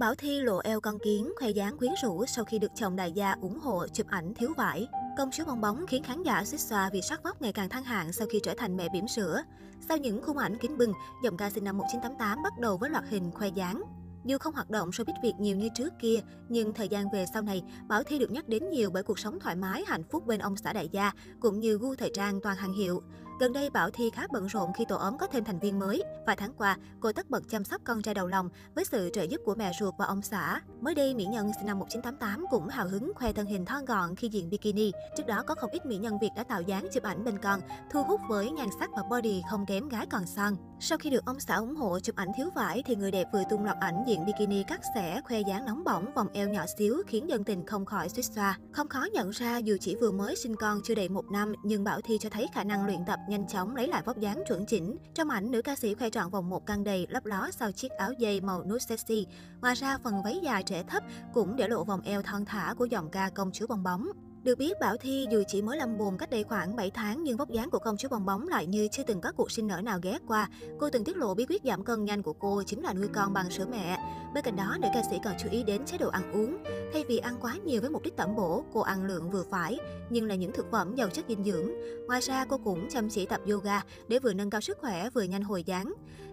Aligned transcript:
Bảo 0.00 0.14
Thi 0.14 0.40
lộ 0.40 0.58
eo 0.58 0.80
con 0.80 0.98
kiến, 0.98 1.32
khoe 1.38 1.50
dáng 1.50 1.76
quyến 1.78 1.92
rũ 2.02 2.24
sau 2.26 2.44
khi 2.44 2.58
được 2.58 2.70
chồng 2.74 2.96
đại 2.96 3.12
gia 3.12 3.32
ủng 3.40 3.58
hộ 3.58 3.86
chụp 3.88 4.06
ảnh 4.10 4.34
thiếu 4.34 4.52
vải. 4.56 4.88
Công 5.18 5.30
chúa 5.30 5.44
bong 5.44 5.60
bóng 5.60 5.86
khiến 5.86 6.02
khán 6.02 6.22
giả 6.22 6.44
xích 6.44 6.60
xoa 6.60 6.90
vì 6.92 7.02
sắc 7.02 7.22
vóc 7.22 7.42
ngày 7.42 7.52
càng 7.52 7.68
thăng 7.68 7.84
hạng 7.84 8.12
sau 8.12 8.26
khi 8.30 8.40
trở 8.42 8.54
thành 8.58 8.76
mẹ 8.76 8.88
bỉm 8.92 9.08
sữa. 9.08 9.42
Sau 9.88 9.96
những 9.96 10.22
khung 10.22 10.38
ảnh 10.38 10.58
kính 10.60 10.78
bừng, 10.78 10.92
giọng 11.24 11.36
ca 11.36 11.50
sinh 11.50 11.64
năm 11.64 11.78
1988 11.78 12.42
bắt 12.42 12.52
đầu 12.58 12.76
với 12.76 12.90
loạt 12.90 13.04
hình 13.08 13.30
khoe 13.30 13.48
dáng. 13.48 13.82
Dù 14.24 14.38
không 14.38 14.54
hoạt 14.54 14.70
động 14.70 14.90
showbiz 14.90 15.22
Việt 15.22 15.34
nhiều 15.38 15.56
như 15.56 15.68
trước 15.74 15.92
kia, 16.00 16.20
nhưng 16.48 16.72
thời 16.72 16.88
gian 16.88 17.06
về 17.12 17.24
sau 17.32 17.42
này, 17.42 17.62
Bảo 17.88 18.02
Thi 18.02 18.18
được 18.18 18.30
nhắc 18.30 18.48
đến 18.48 18.70
nhiều 18.70 18.90
bởi 18.90 19.02
cuộc 19.02 19.18
sống 19.18 19.40
thoải 19.40 19.56
mái, 19.56 19.84
hạnh 19.86 20.04
phúc 20.10 20.26
bên 20.26 20.40
ông 20.40 20.56
xã 20.56 20.72
đại 20.72 20.88
gia, 20.88 21.12
cũng 21.40 21.60
như 21.60 21.78
gu 21.78 21.94
thời 21.94 22.10
trang 22.14 22.40
toàn 22.40 22.56
hàng 22.56 22.72
hiệu. 22.72 23.02
Gần 23.40 23.52
đây, 23.52 23.70
Bảo 23.70 23.90
Thi 23.90 24.10
khá 24.10 24.26
bận 24.32 24.46
rộn 24.46 24.72
khi 24.72 24.84
tổ 24.84 24.96
ấm 24.96 25.18
có 25.18 25.26
thêm 25.26 25.44
thành 25.44 25.58
viên 25.58 25.78
mới. 25.78 26.02
Vài 26.26 26.36
tháng 26.36 26.52
qua, 26.52 26.76
cô 27.00 27.12
tất 27.12 27.30
bật 27.30 27.42
chăm 27.48 27.64
sóc 27.64 27.80
con 27.84 28.02
trai 28.02 28.14
đầu 28.14 28.26
lòng 28.26 28.48
với 28.74 28.84
sự 28.84 29.10
trợ 29.12 29.22
giúp 29.22 29.40
của 29.44 29.54
mẹ 29.54 29.72
ruột 29.80 29.94
và 29.98 30.06
ông 30.06 30.22
xã. 30.22 30.60
Mới 30.80 30.94
đây, 30.94 31.14
mỹ 31.14 31.24
nhân 31.24 31.50
sinh 31.58 31.66
năm 31.66 31.78
1988 31.78 32.46
cũng 32.50 32.68
hào 32.68 32.88
hứng 32.88 33.12
khoe 33.14 33.32
thân 33.32 33.46
hình 33.46 33.64
thon 33.64 33.84
gọn 33.84 34.16
khi 34.16 34.28
diện 34.28 34.50
bikini. 34.50 34.92
Trước 35.16 35.26
đó, 35.26 35.42
có 35.46 35.54
không 35.54 35.70
ít 35.70 35.86
mỹ 35.86 35.96
nhân 35.96 36.18
Việt 36.20 36.30
đã 36.36 36.42
tạo 36.42 36.62
dáng 36.62 36.88
chụp 36.92 37.02
ảnh 37.02 37.24
bên 37.24 37.38
con, 37.38 37.60
thu 37.90 38.02
hút 38.02 38.20
với 38.28 38.50
nhan 38.50 38.68
sắc 38.78 38.90
và 38.96 39.02
body 39.10 39.42
không 39.50 39.66
kém 39.66 39.88
gái 39.88 40.06
còn 40.06 40.26
son. 40.26 40.56
Sau 40.82 40.98
khi 40.98 41.10
được 41.10 41.24
ông 41.24 41.40
xã 41.40 41.56
ủng 41.56 41.76
hộ 41.76 42.00
chụp 42.00 42.16
ảnh 42.16 42.28
thiếu 42.36 42.50
vải, 42.54 42.82
thì 42.86 42.96
người 42.96 43.10
đẹp 43.10 43.26
vừa 43.32 43.42
tung 43.50 43.64
loạt 43.64 43.76
ảnh 43.80 44.04
diện 44.06 44.24
bikini 44.24 44.62
cắt 44.62 44.80
xẻ, 44.94 45.20
khoe 45.24 45.40
dáng 45.40 45.64
nóng 45.64 45.84
bỏng, 45.84 46.14
vòng 46.14 46.26
eo 46.32 46.48
nhỏ 46.48 46.64
xíu 46.78 47.02
khiến 47.06 47.28
dân 47.28 47.44
tình 47.44 47.66
không 47.66 47.84
khỏi 47.84 48.08
suýt 48.08 48.22
xoa. 48.22 48.58
Không 48.72 48.88
khó 48.88 49.06
nhận 49.12 49.30
ra 49.30 49.58
dù 49.58 49.76
chỉ 49.80 49.96
vừa 50.00 50.10
mới 50.10 50.36
sinh 50.36 50.56
con 50.56 50.80
chưa 50.84 50.94
đầy 50.94 51.08
một 51.08 51.30
năm, 51.30 51.52
nhưng 51.64 51.84
Bảo 51.84 52.00
Thi 52.00 52.18
cho 52.20 52.28
thấy 52.28 52.46
khả 52.54 52.64
năng 52.64 52.86
luyện 52.86 53.04
tập 53.06 53.18
nhanh 53.28 53.48
chóng 53.48 53.76
lấy 53.76 53.88
lại 53.88 54.02
vóc 54.04 54.18
dáng 54.18 54.42
chuẩn 54.48 54.66
chỉnh. 54.66 54.96
Trong 55.14 55.30
ảnh, 55.30 55.50
nữ 55.50 55.62
ca 55.62 55.76
sĩ 55.76 55.94
khoe 55.94 56.10
trọn 56.10 56.30
vòng 56.30 56.50
một 56.50 56.66
căng 56.66 56.84
đầy 56.84 57.06
lấp 57.10 57.26
ló 57.26 57.50
sau 57.58 57.72
chiếc 57.72 57.90
áo 57.90 58.12
dây 58.18 58.40
màu 58.40 58.64
nude 58.64 58.84
sexy. 58.88 59.26
Ngoài 59.60 59.74
ra, 59.74 59.98
phần 60.04 60.22
váy 60.24 60.40
dài 60.42 60.62
trẻ 60.62 60.82
thấp 60.88 61.02
cũng 61.34 61.56
để 61.56 61.68
lộ 61.68 61.84
vòng 61.84 62.00
eo 62.04 62.22
thon 62.22 62.44
thả 62.44 62.74
của 62.78 62.84
giọng 62.84 63.10
ca 63.10 63.30
công 63.34 63.52
chúa 63.52 63.66
bong 63.66 63.82
bóng. 63.82 64.08
Được 64.44 64.58
biết, 64.58 64.80
Bảo 64.80 64.96
Thi 64.96 65.26
dù 65.30 65.42
chỉ 65.46 65.62
mới 65.62 65.76
lâm 65.76 65.98
bồn 65.98 66.16
cách 66.18 66.30
đây 66.30 66.44
khoảng 66.44 66.76
7 66.76 66.90
tháng 66.90 67.22
nhưng 67.22 67.36
vóc 67.36 67.50
dáng 67.50 67.70
của 67.70 67.78
công 67.78 67.96
chúa 67.96 68.08
bong 68.08 68.26
bóng 68.26 68.48
lại 68.48 68.66
như 68.66 68.88
chưa 68.92 69.02
từng 69.02 69.20
có 69.20 69.32
cuộc 69.32 69.50
sinh 69.50 69.66
nở 69.66 69.80
nào 69.80 69.98
ghé 70.02 70.18
qua. 70.26 70.48
Cô 70.78 70.90
từng 70.90 71.04
tiết 71.04 71.16
lộ 71.16 71.34
bí 71.34 71.46
quyết 71.48 71.62
giảm 71.64 71.84
cân 71.84 72.04
nhanh 72.04 72.22
của 72.22 72.32
cô 72.32 72.62
chính 72.66 72.82
là 72.82 72.92
nuôi 72.92 73.08
con 73.12 73.32
bằng 73.32 73.50
sữa 73.50 73.66
mẹ. 73.70 73.98
Bên 74.34 74.44
cạnh 74.44 74.56
đó, 74.56 74.76
nữ 74.80 74.88
ca 74.94 75.02
sĩ 75.10 75.16
còn 75.24 75.34
chú 75.38 75.48
ý 75.50 75.62
đến 75.62 75.84
chế 75.86 75.98
độ 75.98 76.08
ăn 76.08 76.32
uống. 76.32 76.58
Thay 76.92 77.04
vì 77.08 77.18
ăn 77.18 77.36
quá 77.40 77.56
nhiều 77.64 77.80
với 77.80 77.90
mục 77.90 78.02
đích 78.02 78.16
tẩm 78.16 78.36
bổ, 78.36 78.64
cô 78.72 78.80
ăn 78.80 79.04
lượng 79.04 79.30
vừa 79.30 79.44
phải, 79.50 79.78
nhưng 80.10 80.26
là 80.26 80.34
những 80.34 80.52
thực 80.52 80.70
phẩm 80.70 80.94
giàu 80.96 81.08
chất 81.08 81.24
dinh 81.28 81.44
dưỡng. 81.44 81.70
Ngoài 82.06 82.20
ra, 82.20 82.44
cô 82.44 82.58
cũng 82.64 82.88
chăm 82.88 83.08
chỉ 83.08 83.26
tập 83.26 83.40
yoga 83.50 83.82
để 84.08 84.18
vừa 84.18 84.32
nâng 84.32 84.50
cao 84.50 84.60
sức 84.60 84.78
khỏe 84.80 85.10
vừa 85.10 85.22
nhanh 85.22 85.42
hồi 85.42 85.62
dáng. 85.62 85.92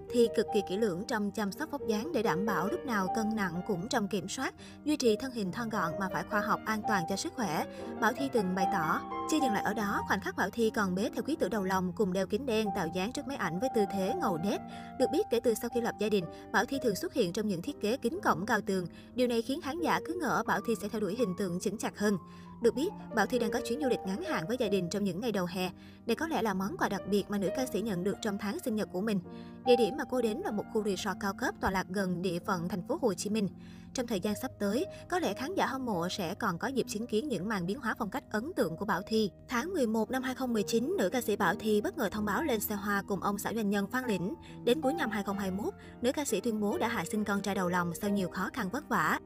Thì 0.10 0.28
cực 0.36 0.46
kỳ 0.54 0.62
kỹ 0.70 0.78
lưỡng 0.78 1.04
trong 1.08 1.32
chăm 1.32 1.52
sóc 1.52 1.72
vóc 1.72 1.82
dáng 1.88 2.12
để 2.14 2.24
đảm 2.24 2.46
bảo 2.46 2.68
lúc 2.68 2.86
nào 2.86 3.08
cân 3.16 3.36
nặng 3.36 3.62
cũng 3.68 3.88
trong 3.90 4.08
kiểm 4.08 4.30
soát, 4.30 4.54
duy 4.84 4.98
trì 4.98 5.16
thân 5.16 5.32
hình 5.32 5.52
thon 5.52 5.70
gọn 5.70 5.92
mà 6.00 6.10
phải 6.14 6.24
khoa 6.30 6.40
học 6.40 6.60
an 6.66 6.82
toàn 6.88 7.04
cho 7.10 7.16
sức 7.16 7.34
khỏe. 7.34 7.66
Bảo 8.02 8.14
Thi 8.14 8.30
từng 8.34 8.56
bày 8.56 8.66
tỏ, 8.74 9.02
chưa 9.32 9.38
dừng 9.42 9.54
lại 9.54 9.64
ở 9.64 9.74
đó, 9.74 10.02
khoảnh 10.08 10.22
khắc 10.22 10.36
Bảo 10.36 10.50
Thi 10.50 10.70
còn 10.70 10.96
bế 10.96 11.10
theo 11.14 11.24
quý 11.28 11.36
tử 11.36 11.50
đầu 11.50 11.64
lòng 11.64 11.94
cùng 11.96 12.14
đeo 12.14 12.28
kính 12.28 12.46
đen 12.46 12.68
tạo 12.76 12.88
dáng 12.96 13.12
trước 13.12 13.28
máy 13.28 13.38
ảnh 13.38 13.60
với 13.60 13.70
tư 13.76 13.82
thế 13.94 14.14
ngầu 14.22 14.38
nét 14.38 14.58
Được 15.00 15.06
biết 15.12 15.28
kể 15.32 15.40
từ 15.40 15.54
sau 15.54 15.70
khi 15.70 15.82
lập 15.82 15.96
gia 16.00 16.10
đình, 16.10 16.26
Bảo 16.52 16.66
Thi 16.66 16.80
thường 16.84 16.96
xuất 16.96 17.14
hiện 17.14 17.34
trong 17.34 17.48
những 17.48 17.62
thiết 17.62 17.82
kế 17.82 17.87
kính 17.96 18.20
cổng 18.24 18.46
cao 18.46 18.62
tường. 18.62 18.88
Điều 19.16 19.28
này 19.28 19.42
khiến 19.42 19.62
khán 19.62 19.80
giả 19.80 20.00
cứ 20.06 20.14
ngỡ 20.14 20.44
Bảo 20.48 20.62
Thi 20.62 20.74
sẽ 20.82 20.90
theo 20.90 21.02
đuổi 21.02 21.16
hình 21.16 21.34
tượng 21.38 21.60
chững 21.60 21.78
chặt 21.78 22.00
hơn. 22.00 22.18
Được 22.62 22.76
biết, 22.76 22.90
Bảo 23.16 23.26
Thi 23.26 23.40
đang 23.40 23.52
có 23.52 23.60
chuyến 23.66 23.82
du 23.82 23.90
lịch 23.90 24.00
ngắn 24.06 24.24
hạn 24.24 24.48
với 24.48 24.58
gia 24.60 24.68
đình 24.68 24.90
trong 24.90 25.04
những 25.04 25.20
ngày 25.20 25.32
đầu 25.32 25.46
hè. 25.46 25.70
Đây 26.06 26.16
có 26.16 26.28
lẽ 26.28 26.42
là 26.42 26.54
món 26.54 26.78
quà 26.78 26.90
đặc 26.90 27.02
biệt 27.10 27.24
mà 27.30 27.38
nữ 27.38 27.50
ca 27.58 27.66
sĩ 27.66 27.82
nhận 27.82 28.04
được 28.04 28.16
trong 28.22 28.38
tháng 28.38 28.60
sinh 28.66 28.76
nhật 28.76 28.90
của 28.92 29.02
mình. 29.02 29.20
Địa 29.66 29.76
điểm 29.76 29.98
mà 29.98 30.04
cô 30.10 30.22
đến 30.22 30.38
là 30.38 30.52
một 30.52 30.64
khu 30.74 30.84
resort 30.84 31.18
cao 31.20 31.34
cấp 31.34 31.56
tọa 31.62 31.72
lạc 31.72 31.88
gần 31.90 32.22
địa 32.22 32.40
phận 32.40 32.70
thành 32.70 32.88
phố 32.88 33.00
Hồ 33.02 33.14
Chí 33.14 33.30
Minh. 33.30 33.48
Trong 33.94 34.08
thời 34.08 34.20
gian 34.20 34.36
sắp 34.42 34.52
tới, 34.60 34.86
có 35.10 35.20
lẽ 35.20 35.34
khán 35.34 35.56
giả 35.56 35.66
hâm 35.66 35.86
mộ 35.86 36.10
sẽ 36.10 36.34
còn 36.34 36.58
có 36.58 36.68
dịp 36.68 36.86
chứng 36.88 37.08
kiến 37.08 37.28
những 37.28 37.48
màn 37.48 37.66
biến 37.66 37.80
hóa 37.80 37.96
phong 38.00 38.10
cách 38.10 38.24
ấn 38.32 38.54
tượng 38.56 38.78
của 38.78 38.86
Bảo 38.86 39.02
Thi. 39.08 39.32
Tháng 39.48 39.74
11 39.74 40.12
năm 40.12 40.24
2019, 40.24 40.96
nữ 40.98 41.10
ca 41.10 41.22
sĩ 41.22 41.36
Bảo 41.36 41.56
Thi 41.60 41.82
bất 41.82 41.98
ngờ 41.98 42.10
thông 42.12 42.26
báo 42.26 42.44
lên 42.44 42.60
xe 42.60 42.76
hoa 42.76 43.04
cùng 43.08 43.24
ông 43.24 43.38
xã 43.38 43.54
doanh 43.54 43.70
nhân 43.70 43.88
Phan 43.88 44.06
Lĩnh. 44.08 44.34
Đến 44.64 44.82
cuối 44.82 44.94
năm 44.94 45.10
2021, 45.10 45.74
nữ 46.02 46.12
ca 46.12 46.26
sĩ 46.26 46.42
tuyên 46.42 46.60
bố 46.60 46.78
đã 46.78 46.88
hạ 46.88 47.04
sinh 47.12 47.24
con 47.24 47.42
trai 47.42 47.56
đầu 47.56 47.70
lòng 47.70 47.96
sau 47.96 48.10
nhiều 48.10 48.30
khó 48.30 48.50
khăn 48.54 48.70
vất 48.70 48.90
vả. 48.90 49.20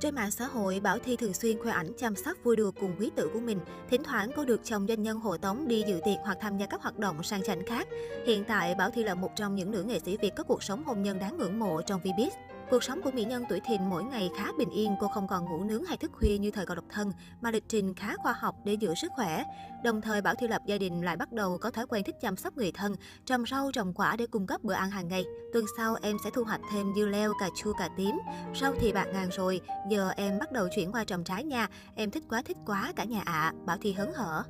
Trên 0.00 0.14
mạng 0.14 0.30
xã 0.30 0.46
hội, 0.46 0.80
Bảo 0.80 0.98
Thi 0.98 1.16
thường 1.16 1.34
xuyên 1.34 1.58
khoe 1.62 1.72
ảnh 1.72 1.92
chăm 1.98 2.16
sóc 2.16 2.36
vui 2.44 2.56
đùa 2.56 2.70
cùng 2.80 2.92
quý 2.98 3.10
tử 3.16 3.30
của 3.32 3.40
mình. 3.40 3.58
Thỉnh 3.90 4.02
thoảng 4.04 4.30
cô 4.36 4.44
được 4.44 4.60
chồng 4.64 4.86
doanh 4.88 5.02
nhân 5.02 5.18
hộ 5.20 5.36
tống 5.36 5.68
đi 5.68 5.84
dự 5.88 6.00
tiệc 6.04 6.18
hoặc 6.24 6.38
tham 6.40 6.58
gia 6.58 6.66
các 6.66 6.82
hoạt 6.82 6.98
động 6.98 7.22
sang 7.22 7.42
chảnh 7.42 7.66
khác. 7.66 7.88
Hiện 8.26 8.44
tại, 8.44 8.74
Bảo 8.74 8.90
Thi 8.90 9.04
là 9.04 9.14
một 9.14 9.30
trong 9.36 9.54
những 9.54 9.70
nữ 9.70 9.82
nghệ 9.82 9.98
sĩ 9.98 10.16
Việt 10.16 10.30
có 10.36 10.42
cuộc 10.44 10.62
sống 10.62 10.84
hôn 10.84 11.02
nhân 11.02 11.18
đáng 11.18 11.38
ngưỡng 11.38 11.58
mộ 11.58 11.82
trong 11.82 12.00
Vbiz. 12.00 12.30
Cuộc 12.70 12.82
sống 12.82 13.02
của 13.02 13.10
mỹ 13.10 13.24
nhân 13.24 13.44
tuổi 13.48 13.60
thìn 13.60 13.80
mỗi 13.88 14.04
ngày 14.04 14.30
khá 14.36 14.52
bình 14.58 14.70
yên, 14.70 14.96
cô 15.00 15.08
không 15.08 15.28
còn 15.28 15.44
ngủ 15.44 15.64
nướng 15.64 15.84
hay 15.84 15.96
thức 15.96 16.10
khuya 16.14 16.38
như 16.38 16.50
thời 16.50 16.66
còn 16.66 16.76
độc 16.76 16.84
thân, 16.90 17.12
mà 17.40 17.50
lịch 17.50 17.64
trình 17.68 17.94
khá 17.94 18.16
khoa 18.16 18.32
học 18.32 18.54
để 18.64 18.74
giữ 18.74 18.94
sức 18.94 19.12
khỏe. 19.14 19.44
Đồng 19.84 20.00
thời, 20.00 20.20
Bảo 20.20 20.34
Thi 20.34 20.48
lập 20.48 20.62
gia 20.66 20.78
đình 20.78 21.04
lại 21.04 21.16
bắt 21.16 21.32
đầu 21.32 21.58
có 21.58 21.70
thói 21.70 21.86
quen 21.86 22.04
thích 22.04 22.16
chăm 22.20 22.36
sóc 22.36 22.56
người 22.56 22.72
thân, 22.72 22.94
trồng 23.26 23.44
rau, 23.46 23.70
trồng 23.72 23.92
quả 23.94 24.16
để 24.16 24.26
cung 24.26 24.46
cấp 24.46 24.64
bữa 24.64 24.74
ăn 24.74 24.90
hàng 24.90 25.08
ngày. 25.08 25.24
Tuần 25.52 25.64
sau, 25.76 25.96
em 26.02 26.16
sẽ 26.24 26.30
thu 26.30 26.44
hoạch 26.44 26.60
thêm 26.72 26.92
dưa 26.96 27.06
leo, 27.06 27.32
cà 27.40 27.48
chua, 27.56 27.72
cà 27.72 27.88
tím. 27.96 28.18
Rau 28.60 28.74
thì 28.80 28.92
bạc 28.92 29.06
ngàn 29.12 29.28
rồi, 29.30 29.60
giờ 29.90 30.10
em 30.16 30.38
bắt 30.38 30.52
đầu 30.52 30.68
chuyển 30.74 30.92
qua 30.92 31.04
trồng 31.04 31.24
trái 31.24 31.44
nha. 31.44 31.68
Em 31.94 32.10
thích 32.10 32.24
quá 32.28 32.42
thích 32.42 32.56
quá 32.66 32.92
cả 32.96 33.04
nhà 33.04 33.22
ạ, 33.24 33.32
à. 33.32 33.52
Bảo 33.66 33.76
Thi 33.80 33.92
hớn 33.92 34.12
hở. 34.14 34.44